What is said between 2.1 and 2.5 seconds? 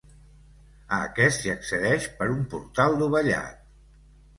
per un